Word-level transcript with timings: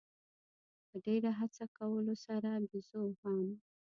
په 0.87 0.95
ډېره 1.05 1.31
هڅه 1.39 1.63
کولو 1.77 2.13
سره 2.25 2.49
بېزو 2.69 3.03
هم. 3.21 3.41